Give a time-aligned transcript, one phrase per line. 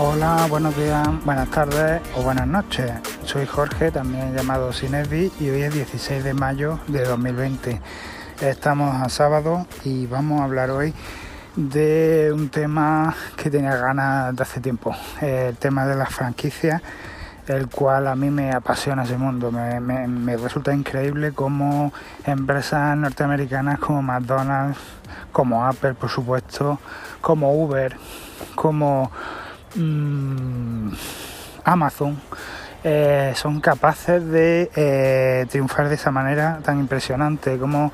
[0.00, 2.88] Hola, buenos días, buenas tardes o buenas noches.
[3.24, 7.80] Soy Jorge, también llamado Cinesbi, y hoy es 16 de mayo de 2020.
[8.40, 10.94] Estamos a sábado y vamos a hablar hoy
[11.56, 16.80] de un tema que tenía ganas de hace tiempo, el tema de las franquicias,
[17.48, 19.50] el cual a mí me apasiona ese mundo.
[19.50, 21.92] Me, me resulta increíble cómo
[22.24, 24.78] empresas norteamericanas como McDonald's,
[25.32, 26.78] como Apple, por supuesto,
[27.20, 27.96] como Uber,
[28.54, 29.10] como
[29.78, 30.90] Mm,
[31.62, 32.20] Amazon
[32.82, 37.92] eh, son capaces de eh, triunfar de esa manera tan impresionante, como,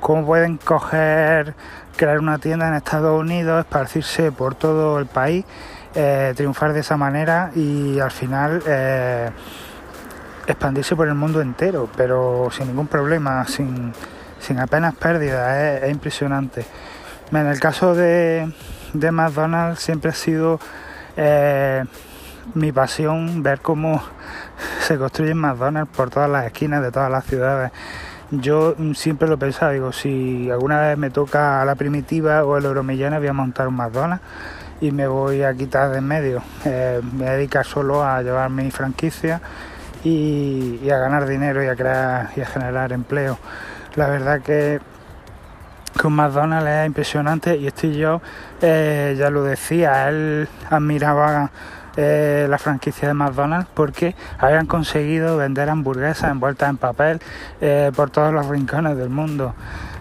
[0.00, 1.54] como pueden coger,
[1.96, 5.44] crear una tienda en Estados Unidos, esparcirse por todo el país,
[5.96, 8.62] eh, triunfar de esa manera y al final
[10.46, 13.92] expandirse por el mundo entero, pero sin ningún problema, sin,
[14.58, 16.64] apenas pérdidas, es, impresionante.
[17.32, 18.52] En el caso de,
[18.92, 20.60] de McDonald's siempre ha sido
[21.16, 21.84] eh,
[22.54, 24.02] mi pasión ver cómo
[24.80, 27.72] se construyen McDonald's por todas las esquinas de todas las ciudades.
[28.30, 32.64] Yo siempre lo he pensado, digo, si alguna vez me toca la primitiva o el
[32.64, 34.24] euromillón voy a montar un McDonald's
[34.80, 36.42] y me voy a quitar de en medio.
[36.64, 39.40] Eh, me voy a dedicar solo a llevar mi franquicia
[40.02, 43.38] y, a ganar dinero y a crear y a generar empleo.
[43.94, 44.80] La verdad que
[46.00, 48.20] con McDonald's es impresionante y este yo
[48.60, 51.50] eh, ya lo decía, él admiraba
[51.96, 57.20] eh, la franquicia de McDonald's porque habían conseguido vender hamburguesas envueltas en papel
[57.60, 59.54] eh, por todos los rincones del mundo.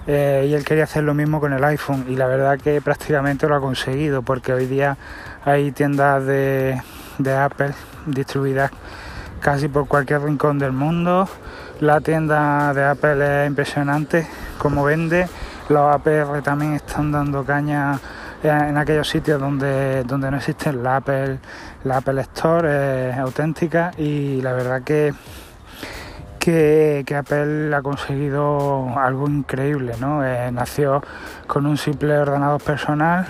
[0.05, 3.55] y él quería hacer lo mismo con el iPhone y la verdad que prácticamente lo
[3.55, 4.97] ha conseguido porque hoy día
[5.45, 6.81] hay tiendas de,
[7.19, 7.73] de Apple
[8.05, 8.71] distribuidas
[9.39, 11.27] casi por cualquier rincón del mundo.
[11.79, 15.27] La tienda de Apple es impresionante como vende
[15.69, 17.99] los APR también están dando caña
[18.43, 21.39] en aquellos sitios donde, donde no existen la Apple,
[21.85, 25.13] la Apple Store es auténtica y la verdad que,
[26.39, 30.25] que, Apple ha conseguido algo increíble, ¿no?
[30.25, 31.01] Eh, nació
[31.47, 33.25] con un simple ordenador personal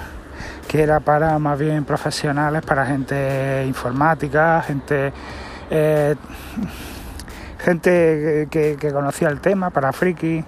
[0.68, 5.14] que era para más bien profesionales, para gente informática, gente
[5.70, 6.16] eh,
[7.64, 10.44] gente que, conocía el tema, para friki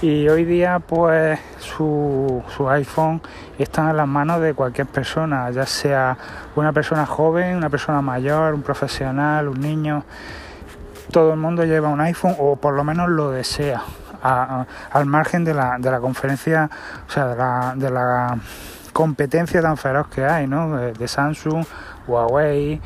[0.00, 3.20] y hoy día pues su, iPhone
[3.58, 6.16] está en las manos de cualquier persona, ya sea
[6.54, 10.04] una persona joven, una persona mayor, un profesional, un niño.
[11.10, 13.82] Todo el mundo lleva un iPhone o por lo menos lo desea,
[14.22, 16.70] al margen de la, de la conferencia,
[17.08, 18.38] o sea, de la,
[18.92, 20.76] competencia tan feroz que hay, ¿no?
[20.76, 21.64] De, Samsung,
[22.06, 22.78] Huawei,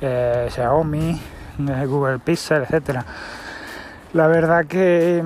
[0.00, 1.18] eh, Xiaomi,
[1.86, 3.04] Google Pixel, etcétera.
[4.12, 5.22] La verdad que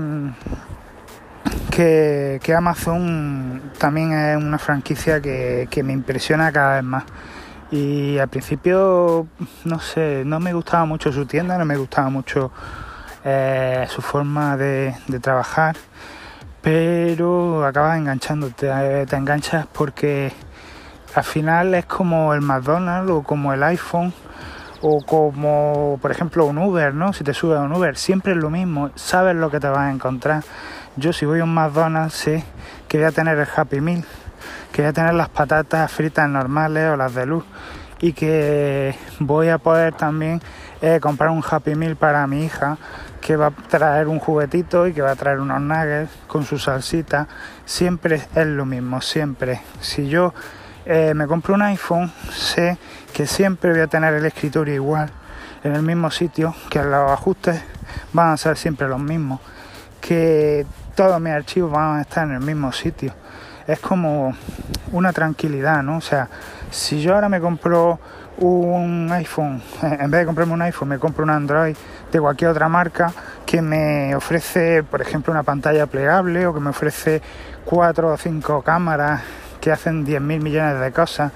[1.78, 7.04] que, Amazon también es una franquicia que, me impresiona cada vez más.
[7.70, 9.28] Y al principio,
[9.64, 12.50] no sé, no me gustaba mucho su tienda, no me gustaba mucho
[13.24, 15.76] eh, su forma de, trabajar,
[16.62, 20.32] pero acabas enganchándote, te enganchas porque
[21.14, 24.12] al final es como el McDonald's o como el iPhone
[24.80, 27.12] o como por ejemplo un Uber, ¿no?
[27.12, 29.78] Si te subes a un Uber, siempre es lo mismo, sabes lo que te vas
[29.78, 30.42] a encontrar.
[30.96, 32.44] Yo si voy a un McDonald's sé
[32.88, 34.04] que voy a tener el Happy Meal,
[34.72, 37.44] que voy a tener las patatas fritas normales o las de luz
[38.00, 40.40] y que voy a poder también
[40.80, 42.78] eh, comprar un Happy Meal para mi hija
[43.20, 46.58] que va a traer un juguetito y que va a traer unos nuggets con su
[46.58, 47.26] salsita.
[47.64, 49.60] Siempre es lo mismo, siempre.
[49.80, 50.32] Si yo
[50.90, 52.78] eh, me compro un iPhone, sé
[53.12, 55.10] que siempre voy a tener el escritorio igual,
[55.62, 57.62] en el mismo sitio, que los ajustes
[58.14, 59.38] van a ser siempre los mismos,
[60.00, 63.12] que todos mis archivos van a estar en el mismo sitio.
[63.66, 64.34] Es como
[64.92, 65.98] una tranquilidad, ¿no?
[65.98, 66.26] O sea,
[66.70, 68.00] si yo ahora me compro
[68.38, 71.76] un iPhone, en vez de comprarme un iPhone, me compro un Android
[72.10, 73.12] de cualquier otra marca
[73.44, 77.20] que me ofrece, por ejemplo, una pantalla plegable o que me ofrece
[77.66, 79.20] cuatro o cinco cámaras
[79.60, 81.32] que hacen 10.000 millones de cosas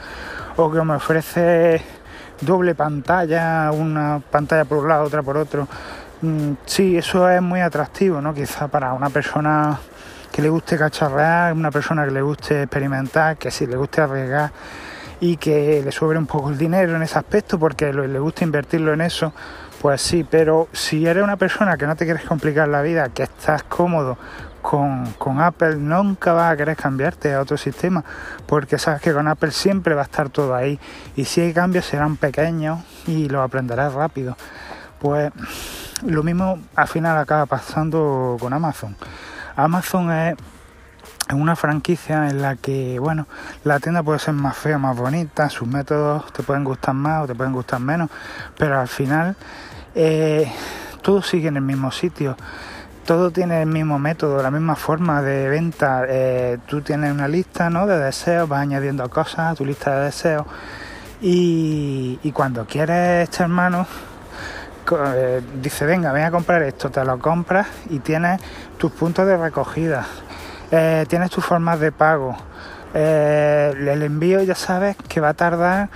[0.57, 1.83] o que me ofrece
[2.41, 5.69] doble pantalla, una pantalla por un lado, otra por otro.
[6.23, 8.35] Mm, sí, eso es muy atractivo, ¿no?
[8.35, 9.79] Quizá para una persona
[10.33, 14.51] que le guste cacharrear, una persona que le guste experimentar, que sí le guste arriesgar
[15.21, 18.93] y que le sobre un poco el dinero en ese aspecto porque le gusta invertirlo
[18.93, 19.33] en eso,
[19.81, 23.25] pues sí, pero si eres una persona que no te quieres complicar la vida, que
[23.25, 24.17] estás cómodo
[24.63, 28.05] con, Apple nunca vas a querer cambiarte a otro sistema
[28.47, 30.79] porque sabes que con Apple siempre va a estar todo ahí
[31.17, 34.37] y si hay cambios serán pequeños y lo aprenderás rápido.
[35.01, 35.33] Pues
[36.07, 38.97] lo mismo al final acaba pasando con Amazon.
[39.57, 40.37] Amazon es
[41.29, 43.27] es una franquicia en la que, bueno,
[43.65, 47.27] la tienda puede ser más fea, más bonita, sus métodos te pueden gustar más o
[47.27, 48.11] te pueden gustar menos,
[48.59, 49.37] pero al final
[49.95, 50.53] eh,
[51.01, 52.37] todo sigue en el mismo sitio.
[53.07, 56.05] Todo tiene el mismo método, la misma forma de venta.
[56.09, 57.87] Eh, tú tienes una lista ¿no?
[57.87, 60.47] de deseos, vas añadiendo cosas a tu lista de deseos
[61.23, 63.87] y, cuando quieres echar mano,
[65.15, 68.41] eh, dice, venga, ven a comprar esto, te lo compras y tienes
[68.77, 70.05] tus puntos de recogida,
[70.73, 72.37] eh, tienes tus formas de pago.
[72.93, 75.89] Eh, el envío ya sabes que va a tardar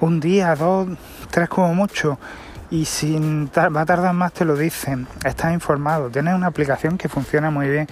[0.00, 0.88] un día, dos,
[1.30, 2.18] tres como mucho.
[2.72, 3.16] Y si
[3.54, 7.68] va a tardar más te lo dicen, estás informado, tienes una aplicación que funciona muy
[7.68, 7.86] bien.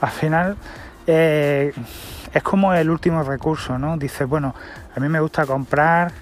[0.00, 0.56] Al final
[1.06, 3.96] es como el último recurso, ¿no?
[3.96, 4.54] Dices, bueno,
[4.94, 6.12] a mí me gusta comprar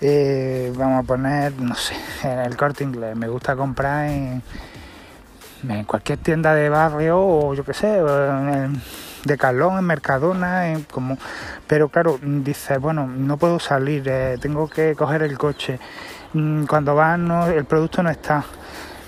[0.00, 3.16] eh, vamos a poner, no sé, en el corte inglés.
[3.16, 4.42] Me gusta comprar en,
[5.86, 8.00] cualquier tienda de barrio o yo qué sé,
[9.24, 11.18] de Calón, en Mercadona, en como...
[11.66, 15.80] pero claro, dices, bueno, no puedo salir, eh, tengo que coger el coche.
[16.32, 18.44] Mm, cuando vas, no, el producto no está.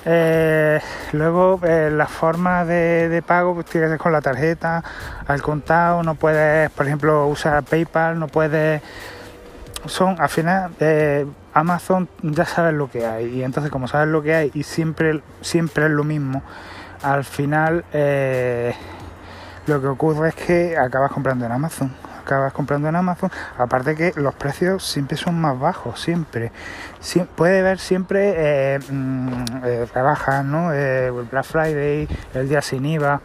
[0.07, 0.81] Eh,
[1.13, 4.83] luego la forma de, de, pago pues tienes con la tarjeta,
[5.27, 8.81] al contado, no puedes, por ejemplo, usar PayPal, no puedes
[9.87, 14.23] son, al final, eh, Amazon ya sabes lo que hay y entonces como sabes lo
[14.23, 16.43] que hay y siempre, siempre es lo mismo,
[17.03, 18.75] al final eh,
[19.67, 22.10] lo que ocurre es que acabas comprando en Amazon.
[22.31, 23.29] Acabas comprando en Amazon,
[23.59, 26.53] aparte que los precios siempre son más bajos, siempre.
[27.35, 29.45] puede haber siempre eh, mm,
[29.93, 30.73] rebajas, ¿no?
[30.73, 33.21] el Black Friday, el día sin IVA.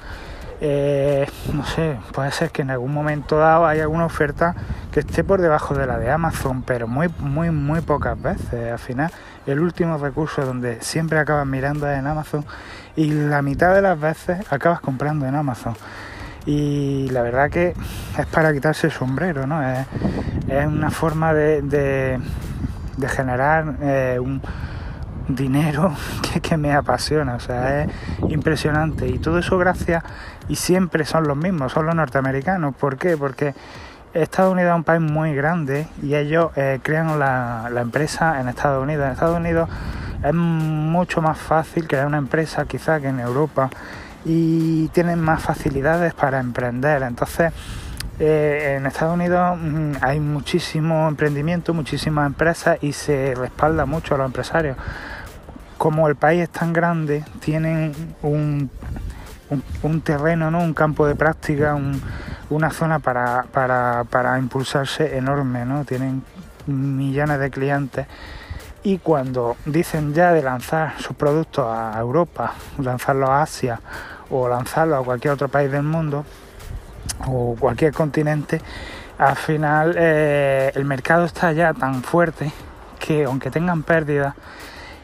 [0.59, 4.55] Eh, no sé, puede ser que en algún momento dado haya alguna oferta
[4.91, 8.71] que esté por debajo de la de Amazon, pero muy, muy, muy pocas veces.
[8.71, 9.11] Al final,
[9.45, 12.43] el último recurso donde siempre acabas mirando es en Amazon
[12.95, 15.75] y la mitad de las veces acabas comprando en Amazon.
[16.45, 17.73] Y la verdad que
[18.17, 19.61] es para quitarse el sombrero, ¿no?
[19.61, 19.87] Es,
[20.67, 22.19] una forma de,
[23.07, 24.41] generar eh, un
[25.27, 25.93] dinero
[26.41, 27.89] que, me apasiona, o sea, es
[28.29, 29.07] impresionante.
[29.07, 30.03] Y todo eso gracias,
[30.47, 32.75] y siempre son los mismos, son los norteamericanos.
[32.75, 33.17] ¿Por qué?
[33.17, 33.53] Porque
[34.13, 38.81] Estados Unidos es un país muy grande y ellos eh, crean la, empresa en Estados
[38.81, 39.05] Unidos.
[39.05, 39.69] En Estados Unidos
[40.23, 43.69] es mucho más fácil crear una empresa quizá que en Europa
[44.25, 47.03] y tienen más facilidades para emprender.
[47.03, 47.53] Entonces,
[48.19, 54.17] eh, en Estados Unidos mm, hay muchísimo emprendimiento, muchísimas empresas y se respalda mucho a
[54.17, 54.77] los empresarios.
[55.77, 58.69] Como el país es tan grande, tienen un,
[59.83, 60.59] un, terreno, ¿no?
[60.59, 61.77] un campo de práctica,
[62.49, 65.83] una zona para, para, para impulsarse enorme, ¿no?
[65.83, 66.23] tienen
[66.65, 68.07] millones de clientes
[68.83, 73.81] y cuando dicen ya de lanzar sus productos a Europa, lanzarlos a Asia
[74.29, 76.25] o lanzarlos a cualquier otro país del mundo,
[77.27, 78.61] o cualquier continente,
[79.17, 82.51] al final eh, el mercado está ya tan fuerte
[82.99, 84.35] que aunque tengan pérdidas,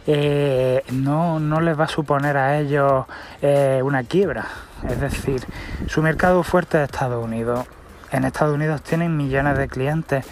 [0.08, 3.06] eh, no, no, les va a suponer a ellos
[3.42, 4.48] eh, una quiebra.
[4.90, 5.46] Es decir,
[5.88, 7.68] su mercado fuerte es Estados Unidos.
[8.12, 10.26] En Estados Unidos tienen millones de clientes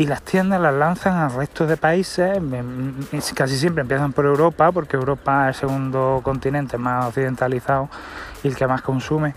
[0.00, 2.40] y las tiendas las lanzan al resto de países.
[3.34, 7.90] Casi siempre empiezan por Europa, porque Europa es el segundo continente más occidentalizado
[8.42, 9.34] y el que más consume.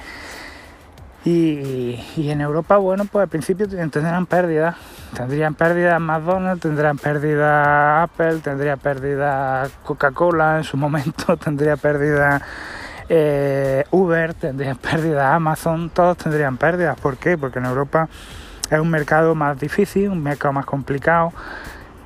[1.26, 4.78] Y, en Europa, bueno, pues al principio tendrán pérdidas.
[5.14, 12.42] Tendrían pérdidas McDonald's, tendrán pérdida Apple, tendría pérdida Coca-Cola en su momento, tendría pérdida
[13.10, 16.98] eh, Uber, tendrían pérdida Amazon, todos tendrían pérdidas.
[17.02, 17.38] ¿Por qué?
[17.38, 18.08] Porque en Europa
[18.70, 21.34] es un mercado más difícil, un mercado más complicado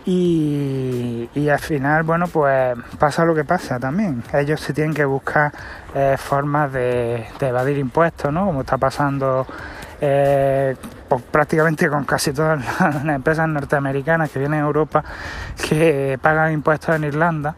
[0.09, 4.23] y, al final, bueno, pues pasa lo que pasa también.
[4.33, 5.51] Ellos se tienen que buscar
[5.93, 8.45] eh, formas de, evadir impuestos, ¿no?
[8.45, 9.45] Como está pasando
[9.99, 10.77] eh,
[11.09, 15.03] pues, prácticamente con casi todas las empresas norteamericanas que vienen a Europa
[15.67, 17.53] que pagan impuestos en Irlanda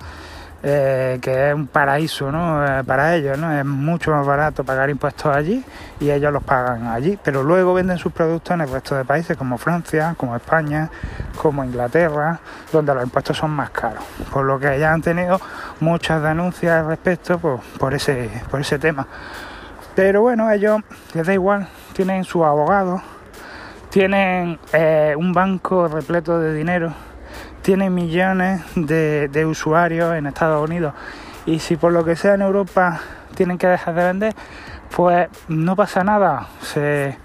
[0.62, 2.66] eh, que es un paraíso ¿no?
[2.66, 5.64] Eh, para ellos, es mucho más barato pagar impuestos allí
[6.00, 9.38] y ellos los pagan allí, pero luego venden sus productos en el resto de países
[9.38, 10.90] como Francia, como España,
[11.42, 12.40] como Inglaterra,
[12.72, 15.40] donde los impuestos son más caros, por lo que ya han tenido
[15.80, 17.40] muchas denuncias al respecto
[17.94, 19.08] ese, por ese tema.
[19.96, 20.82] Pero bueno, ellos
[21.14, 23.02] les da igual, tienen sus abogados,
[23.90, 26.94] tienen eh, un banco repleto de dinero
[27.70, 30.96] tiene millones de, usuarios en Estados Unidos
[31.46, 33.00] y si por lo que sea en Europa
[33.36, 34.36] tienen que dejar de vender,
[34.96, 37.16] pues no pasa nada, se,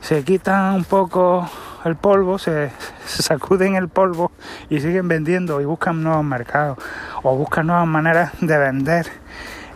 [0.00, 1.50] se quitan un poco
[1.84, 2.70] el polvo, se,
[3.06, 4.30] sacuden el polvo
[4.70, 6.78] y siguen vendiendo y buscan nuevos mercados
[7.24, 9.06] o buscan nuevas maneras de vender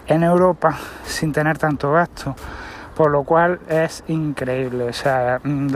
[0.07, 2.37] en Europa sin tener tanto gasto.
[2.95, 4.85] por lo cual es increíble.
[4.85, 5.67] O sea, mm,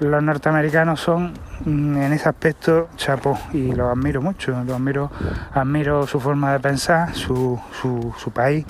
[0.00, 1.34] los norteamericanos son
[1.66, 5.10] en ese aspecto chapó y los admiro mucho, los admiro,
[5.52, 8.64] admiro su forma de pensar, su, su, país,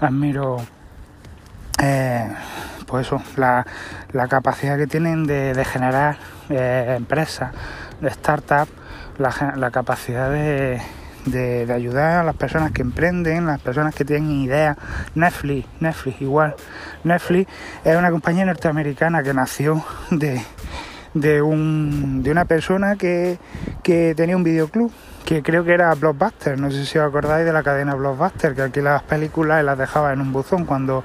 [0.00, 0.58] admiro
[1.82, 2.28] eh,
[2.86, 3.64] pues eso, la,
[4.28, 7.52] capacidad que tienen de, generar eh, empresas,
[8.00, 8.72] de startups,
[9.18, 10.80] la capacidad de,
[11.26, 14.76] de, ayudar a las personas que emprenden, las personas que tienen ideas.
[15.14, 16.54] Netflix, Netflix igual.
[17.04, 17.50] Netflix
[17.84, 20.40] es una compañía norteamericana que nació de,
[21.14, 23.38] de, un, de una persona que,
[23.82, 24.92] que tenía un videoclub
[25.24, 28.62] que creo que era Blockbuster, no sé si os acordáis de la cadena Blockbuster, que
[28.62, 31.04] aquí las películas las dejaba en un buzón cuando,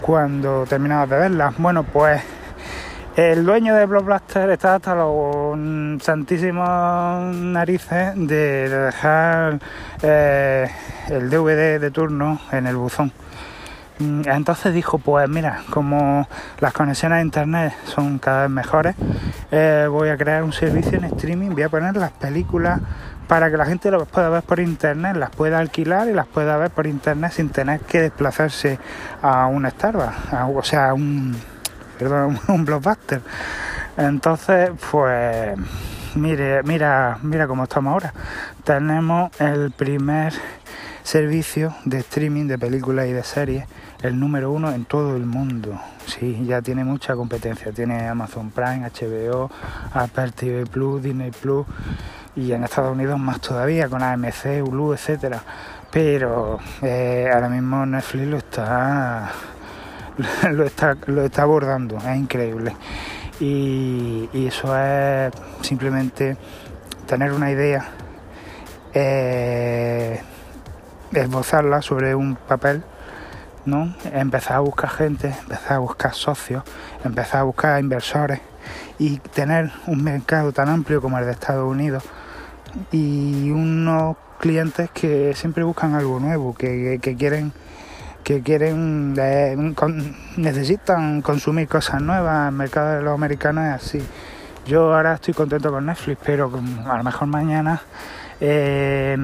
[0.00, 1.54] cuando terminabas de verlas.
[1.56, 2.20] Bueno, pues
[3.16, 5.56] el dueño de Blockbuster está hasta los
[6.02, 9.60] santísimos narices de, dejar
[10.02, 10.68] eh,
[11.08, 13.12] el DVD de turno en el buzón.
[13.98, 16.28] Mm, entonces dijo, pues mira, como
[16.60, 18.94] las conexiones a internet son cada vez mejores,
[19.50, 22.80] eh, voy a crear un servicio en streaming, voy a poner las películas
[23.26, 26.56] para que la gente las pueda ver por internet, las pueda alquilar y las pueda
[26.56, 28.78] ver por internet sin tener que desplazarse
[29.20, 31.36] a un Starbucks, o sea, a un
[31.98, 33.20] perdón, un blockbuster.
[33.96, 35.58] Entonces, pues
[36.14, 38.14] mire, mira, mira cómo estamos ahora.
[38.64, 40.32] Tenemos el primer
[41.08, 43.64] servicio de streaming de películas y de series,
[44.02, 45.80] el número uno en todo el mundo.
[46.04, 47.72] Sí, ya tiene mucha competencia.
[47.72, 49.50] Tiene Amazon Prime, HBO,
[49.94, 51.66] Apple TV Plus, Disney Plus
[52.36, 55.42] y en Estados Unidos más todavía con AMC, Hulu, etcétera.
[55.90, 59.30] Pero eh, ahora mismo Netflix lo está
[60.52, 62.76] lo está, lo está abordando, es increíble.
[63.40, 66.36] Y, eso es simplemente
[67.06, 67.88] tener una idea,
[68.92, 70.20] eh,
[71.12, 72.82] esbozarla sobre un papel,
[73.64, 73.94] ¿no?
[74.12, 76.62] empezar a buscar gente, empezar a buscar socios,
[77.04, 78.40] empezar a buscar inversores
[78.98, 82.04] y tener un mercado tan amplio como el de Estados Unidos
[82.92, 87.52] y unos clientes que siempre buscan algo nuevo, que quieren
[88.28, 89.14] que quieren,
[90.36, 92.50] necesitan consumir cosas nuevas.
[92.50, 94.06] El mercado de los americanos es así.
[94.66, 96.52] Yo ahora estoy contento con Netflix, pero
[96.86, 97.80] a lo mejor mañana
[98.40, 99.16] eh,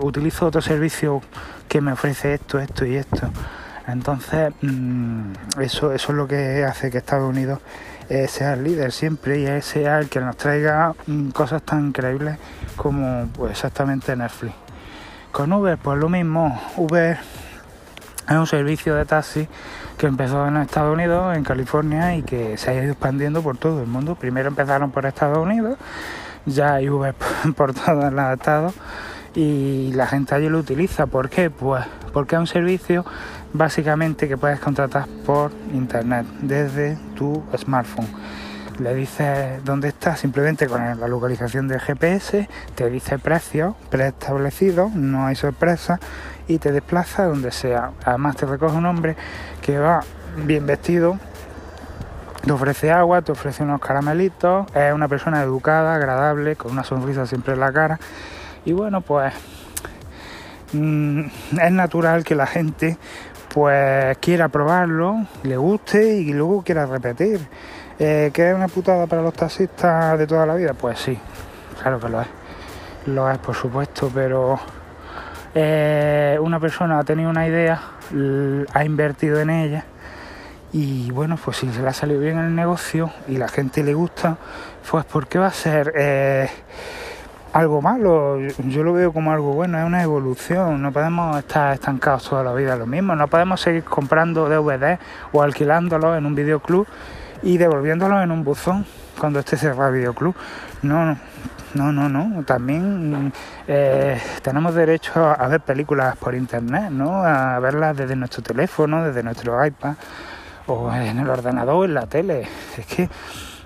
[0.00, 1.20] utilizo otro servicio
[1.68, 3.30] que me ofrece esto, esto y esto.
[3.86, 7.60] Entonces, mm, eso, eso es lo que hace que Estados Unidos
[8.08, 12.38] eh, sea el líder siempre y sea el que nos traiga mm, cosas tan increíbles
[12.76, 14.54] como pues, exactamente Netflix.
[15.32, 16.60] Con Uber, pues lo mismo.
[16.76, 17.18] Uber
[18.28, 19.48] es un servicio de taxi
[19.96, 23.80] que empezó en Estados Unidos, en California, y que se ha ido expandiendo por todo
[23.80, 24.14] el mundo.
[24.14, 25.76] Primero empezaron por Estados Unidos,
[26.46, 27.14] ya hay Uber
[27.56, 28.74] por todos los estados
[29.34, 31.06] y la gente allí lo utiliza.
[31.06, 31.50] ¿Por qué?
[31.50, 33.04] Pues porque es un servicio
[33.52, 38.08] básicamente que puedes contratar por internet desde tu smartphone.
[38.78, 45.26] Le dices dónde estás simplemente con la localización del GPS, te dice precios preestablecidos, no
[45.26, 46.00] hay sorpresa
[46.48, 47.90] y te desplaza donde sea.
[48.04, 49.16] Además te recoge un hombre
[49.60, 50.00] que va
[50.46, 51.18] bien vestido,
[52.44, 57.26] te ofrece agua, te ofrece unos caramelitos, es una persona educada, agradable, con una sonrisa
[57.26, 57.98] siempre en la cara.
[58.64, 59.32] Y bueno, pues
[60.72, 61.22] mm,
[61.60, 62.96] es natural que la gente
[63.52, 67.40] pues quiera probarlo, le guste y luego quiera repetir.
[67.98, 70.72] Eh, ¿Que es una putada para los taxistas de toda la vida?
[70.72, 71.18] Pues sí,
[71.82, 72.28] claro que lo es.
[73.06, 74.58] Lo es, por supuesto, pero
[75.54, 77.80] eh, una persona ha tenido una idea,
[78.72, 79.84] ha invertido en ella
[80.72, 83.94] y bueno, pues si se le ha salido bien el negocio y la gente le
[83.94, 84.36] gusta,
[84.88, 86.48] pues ¿por qué va a ser eh,
[87.52, 88.38] algo malo?
[88.40, 92.52] Yo lo veo como algo bueno, es una evolución, no podemos estar estancados toda la
[92.52, 94.98] vida lo mismo, no podemos seguir comprando DVD
[95.32, 96.86] o alquilándolos en un videoclub
[97.42, 98.86] y devolviéndolos en un buzón
[99.18, 100.36] cuando esté cerrado el videoclub.
[100.82, 101.16] No,
[101.74, 102.44] no, no, no.
[102.44, 103.32] También
[103.66, 107.24] eh, tenemos derecho a ver películas por internet, ¿no?
[107.24, 109.94] A verlas desde nuestro teléfono, desde nuestro iPad
[110.70, 112.46] o en el ordenador, en la tele.
[112.76, 113.08] Es que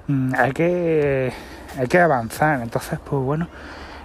[0.09, 1.33] mm, hay que
[1.79, 2.61] hay que avanzar.
[2.63, 3.49] Entonces, pues bueno,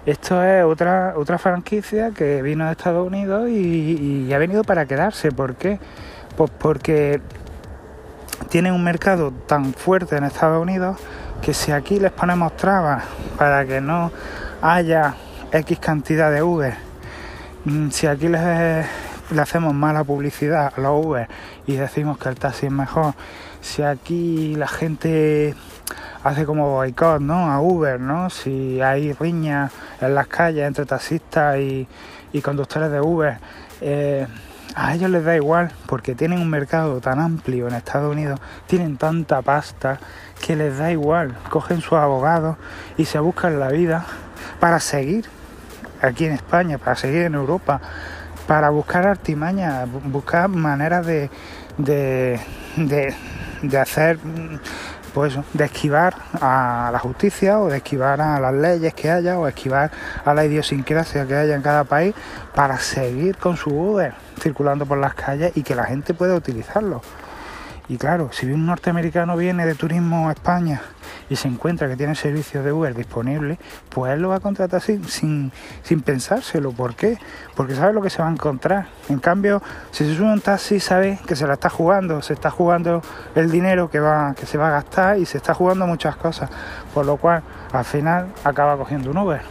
[0.06, 4.86] esto es otra otra franquicia que vino de Estados Unidos y, y ha venido para
[4.86, 5.32] quedarse.
[5.32, 5.80] ¿Por qué?
[6.38, 7.22] Pues porque
[8.50, 10.98] tiene un mercado tan fuerte en Estados Unidos
[11.42, 13.04] que si aquí les ponemos trabas
[13.38, 14.12] para que no
[14.62, 15.16] haya
[15.52, 16.76] X cantidad de Uber,
[17.66, 18.86] mm, si aquí les,
[19.32, 21.28] le hacemos mala publicidad a los Uber
[21.68, 23.14] y decimos que el taxi es mejor,
[23.62, 25.56] si aquí la gente
[26.24, 27.52] hace como boicot ¿no?
[27.52, 28.30] a Uber, ¿no?
[28.30, 29.72] si hay riñas
[30.02, 31.88] en las calles entre taxistas y,
[32.42, 33.38] conductores de Uber,
[33.82, 34.28] eh,
[34.76, 38.98] a ellos les da igual porque tienen un mercado tan amplio en Estados Unidos, tienen
[38.98, 40.00] tanta pasta
[40.46, 41.36] que les da igual.
[41.50, 42.58] Cogen sus abogados
[42.98, 44.06] y se buscan la vida
[44.60, 45.26] para seguir
[46.02, 47.82] aquí en España, para seguir en Europa,
[48.50, 51.30] para buscar artimañas, buscar maneras de,
[51.78, 52.40] de,
[53.62, 54.18] de, hacer,
[55.14, 59.48] pues, de esquivar a la justicia o de esquivar a las leyes que haya o
[59.48, 59.92] esquivar
[60.26, 62.16] a la idiosincrasia que haya en cada país
[62.56, 67.04] para seguir con su Uber circulando por las calles y que la gente pueda utilizarlo.
[67.90, 70.80] Y claro, si un norteamericano viene de turismo a España
[71.28, 73.58] y se encuentra que tiene servicios de Uber disponibles,
[73.90, 75.52] pues él lo va a contratar sin, sin,
[76.06, 76.72] pensárselo.
[76.72, 77.18] ¿Por qué?
[77.56, 78.86] Porque sabe lo que se va a encontrar.
[79.10, 82.52] En cambio, si se sube un taxi, sabe que se la está jugando, se está
[82.52, 83.02] jugando
[83.34, 86.48] el dinero que, va, que se va a gastar y se está jugando muchas cosas.
[86.94, 87.42] Por lo cual,
[87.74, 89.42] al final, acaba cogiendo un Uber.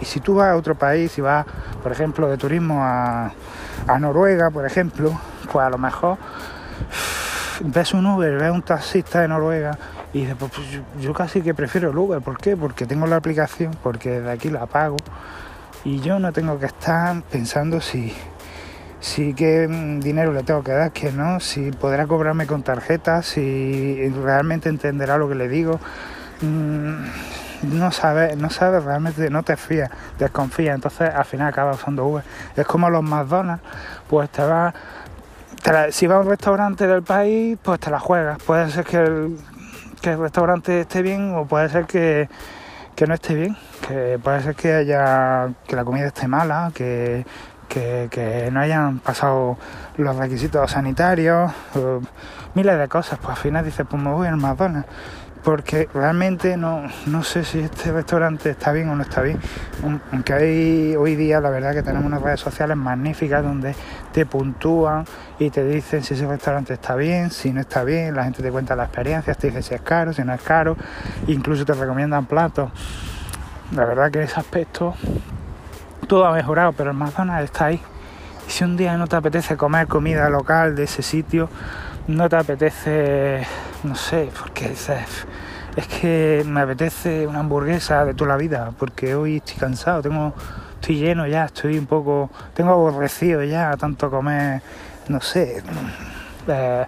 [0.00, 1.44] Y si tú vas a otro país, si vas,
[1.82, 3.32] por ejemplo, de turismo a,
[3.86, 5.12] a Noruega, por ejemplo,
[5.52, 6.16] pues a lo mejor
[7.60, 9.78] ves un Uber, ves un taxista de Noruega
[10.12, 10.66] y dices, pues, pues
[11.00, 12.20] yo, casi que prefiero el Uber.
[12.20, 12.56] ¿Por qué?
[12.56, 14.96] Porque tengo la aplicación, porque de aquí la pago
[15.84, 18.14] y yo no tengo que estar pensando si,
[19.00, 19.66] si qué
[20.00, 25.18] dinero le tengo que dar, que no, si podrá cobrarme con tarjeta, si realmente entenderá
[25.18, 25.80] lo que le digo.
[26.40, 27.04] Mm,
[27.62, 32.24] no sabes, no sabes realmente, no te fías, desconfías, entonces al final acabas usando Uber.
[32.56, 33.62] Es como los McDonald's,
[34.08, 34.74] pues te vas
[35.90, 38.42] si vas a un restaurante del país, pues te la juegas.
[38.42, 39.38] Puede ser que el,
[40.18, 42.28] restaurante esté bien o puede ser que,
[43.06, 43.56] no esté bien.
[43.86, 47.24] Que puede ser que haya que la comida esté mala, que,
[48.52, 49.56] no hayan pasado
[49.96, 51.52] los requisitos sanitarios,
[52.54, 53.18] miles de cosas.
[53.18, 54.88] Pues al final dices, pues me voy al McDonald's
[55.42, 59.40] porque realmente no, no sé si este restaurante está bien o no está bien.
[60.12, 63.74] Aunque hay hoy día la verdad que tenemos unas redes sociales magníficas donde
[64.12, 65.04] te puntúan
[65.38, 68.50] y te dicen si ese restaurante está bien, si no está bien, la gente te
[68.50, 70.76] cuenta la experiencia, te dice si es caro, si no es caro,
[71.26, 72.70] incluso te recomiendan platos.
[73.74, 74.94] La verdad que ese aspecto
[76.06, 77.80] todo ha mejorado, pero el McDonald's está ahí.
[78.46, 81.48] Si un día no te apetece comer comida local de ese sitio,
[82.08, 83.46] no te apetece,
[83.84, 84.90] no sé, porque es,
[85.76, 90.34] es que me apetece una hamburguesa de toda la vida, porque hoy estoy cansado, tengo,
[90.74, 94.62] estoy lleno ya, estoy un poco, tengo aborrecido ya tanto comer,
[95.08, 95.62] no sé,
[96.48, 96.84] eh,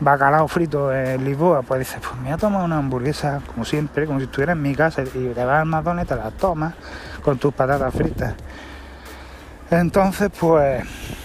[0.00, 4.06] bacalao frito en Lisboa, pues dices, pues me voy a tomar una hamburguesa como siempre,
[4.06, 6.74] como si estuviera en mi casa y te vas al McDonald's te la tomas
[7.22, 8.34] con tus patatas fritas.
[9.70, 10.82] Entonces, pues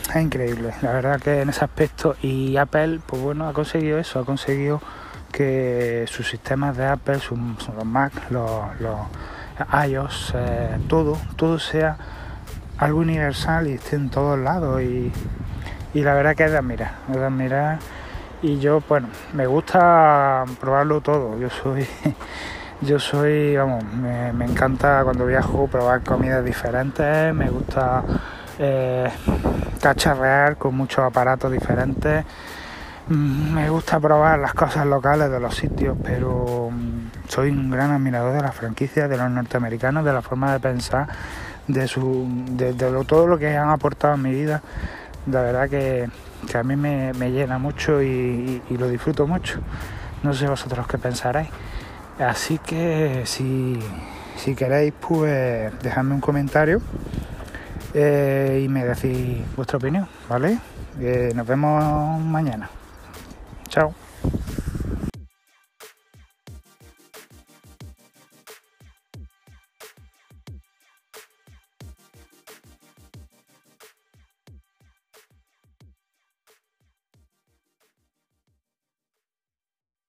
[0.10, 4.20] es increíble, la verdad que en ese aspecto y Apple, pues bueno, ha conseguido eso,
[4.20, 4.82] ha conseguido
[5.32, 8.68] que sus sistemas de Apple, sus, los Mac, los,
[9.88, 11.98] iOS, eh, todo, todo sea
[12.78, 15.12] algo universal y esté en todos lados y,
[15.94, 17.80] la verdad que es de admirar, es de admirar
[18.42, 21.88] y yo, bueno, me gusta probarlo todo, yo soy...
[22.82, 28.04] Yo soy, vamos, me, me, encanta cuando viajo probar comidas diferentes, me gusta
[28.60, 29.10] eh,
[29.82, 32.26] cacharrear con muchos aparatos diferentes.
[33.10, 37.92] Mm, me gusta probar las cosas locales de los sitios, pero mm, soy un gran
[37.92, 41.08] admirador de las franquicias, de los norteamericanos, de la forma de pensar,
[41.68, 42.74] de, su, de,
[43.06, 44.62] todo lo que han aportado en mi vida.
[45.28, 46.10] La verdad que,
[46.54, 49.60] a mí me, llena mucho y, lo disfruto mucho.
[50.24, 51.50] No sé vosotros qué pensaréis.
[52.20, 53.80] Así que si,
[54.38, 56.82] si queréis, pues dejadme un comentario
[57.94, 60.58] eh, y me decís vuestra opinión, ¿vale?
[61.00, 62.70] Eh, nos vemos mañana.
[63.70, 63.94] Chao.